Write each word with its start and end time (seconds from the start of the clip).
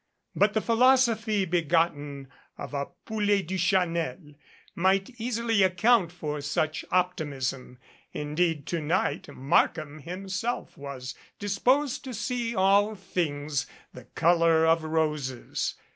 But 0.35 0.53
the 0.55 0.61
philosophy 0.61 1.45
begotten 1.45 2.29
of 2.57 2.73
a 2.73 2.87
poulet 3.05 3.47
Duchanel 3.49 4.33
might 4.73 5.11
easily 5.19 5.61
account 5.61 6.11
for 6.11 6.41
such 6.41 6.83
optimism. 6.91 7.77
Indeed 8.11 8.65
to 8.65 8.81
night 8.81 9.27
Markham 9.31 9.99
himself 9.99 10.75
was 10.75 11.13
disposed 11.37 12.03
to 12.05 12.15
see 12.15 12.55
all 12.55 12.95
things 12.95 13.67
the 13.93 14.05
color 14.05 14.65
of 14.65 14.83
roses. 14.83 15.75